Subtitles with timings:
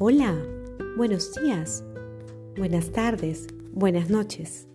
[0.00, 0.32] Hola,
[0.96, 1.82] buenos días,
[2.56, 4.68] buenas tardes, buenas noches.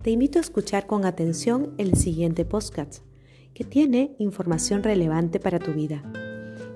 [0.00, 3.04] Te invito a escuchar con atención el siguiente podcast,
[3.52, 6.02] que tiene información relevante para tu vida.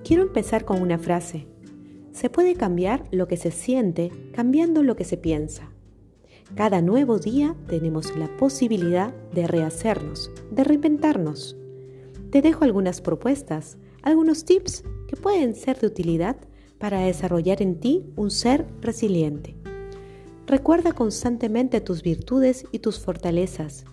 [0.05, 1.47] Quiero empezar con una frase.
[2.13, 5.73] Se puede cambiar lo que se siente cambiando lo que se piensa.
[6.55, 11.57] Cada nuevo día tenemos la posibilidad de rehacernos, de reinventarnos.
[12.31, 16.37] Te dejo algunas propuestas, algunos tips que pueden ser de utilidad
[16.79, 19.57] para desarrollar en ti un ser resiliente.
[20.47, 23.85] Recuerda constantemente tus virtudes y tus fortalezas.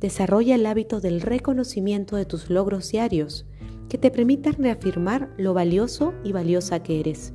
[0.00, 3.46] Desarrolla el hábito del reconocimiento de tus logros diarios
[3.88, 7.32] que te permitan reafirmar lo valioso y valiosa que eres.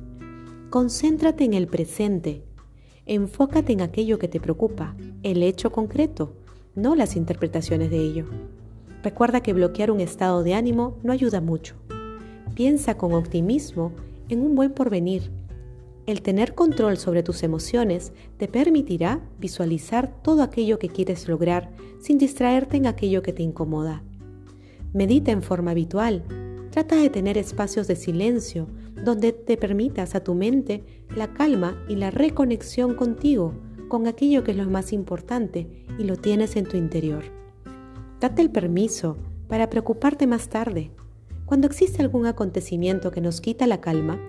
[0.70, 2.44] Concéntrate en el presente.
[3.06, 6.34] Enfócate en aquello que te preocupa, el hecho concreto,
[6.74, 8.26] no las interpretaciones de ello.
[9.02, 11.76] Recuerda que bloquear un estado de ánimo no ayuda mucho.
[12.54, 13.92] Piensa con optimismo
[14.28, 15.30] en un buen porvenir.
[16.06, 22.16] El tener control sobre tus emociones te permitirá visualizar todo aquello que quieres lograr sin
[22.16, 24.02] distraerte en aquello que te incomoda.
[24.94, 26.24] Medita en forma habitual.
[26.70, 28.68] Trata de tener espacios de silencio
[29.04, 30.82] donde te permitas a tu mente
[31.14, 33.52] la calma y la reconexión contigo,
[33.88, 37.24] con aquello que es lo más importante y lo tienes en tu interior.
[38.20, 40.90] Date el permiso para preocuparte más tarde
[41.48, 44.20] cuando existe algún acontecimiento que nos quita la calma,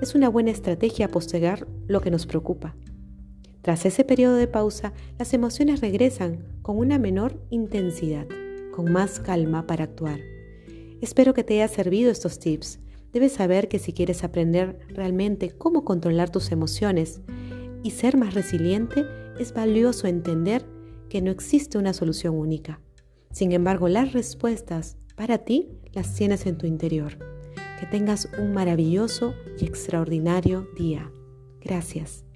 [0.00, 2.76] es una buena estrategia postergar lo que nos preocupa.
[3.62, 8.28] Tras ese periodo de pausa, las emociones regresan con una menor intensidad,
[8.70, 10.20] con más calma para actuar.
[11.00, 12.78] Espero que te haya servido estos tips.
[13.12, 17.22] Debes saber que si quieres aprender realmente cómo controlar tus emociones
[17.82, 19.04] y ser más resiliente,
[19.40, 20.64] es valioso entender
[21.08, 22.80] que no existe una solución única.
[23.32, 27.18] Sin embargo, las respuestas para ti las tienes en tu interior.
[27.80, 31.10] Que tengas un maravilloso y extraordinario día.
[31.60, 32.27] Gracias.